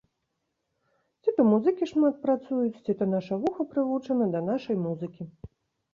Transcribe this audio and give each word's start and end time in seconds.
Ці 1.21 1.33
то 1.35 1.41
музыкі 1.49 1.83
шмат 1.93 2.17
працуюць, 2.25 2.81
ці 2.87 2.91
то 3.03 3.11
наша 3.13 3.39
вуха 3.47 3.61
прывучана 3.75 4.25
да 4.37 4.45
нашай 4.53 4.75
музыкі. 4.87 5.23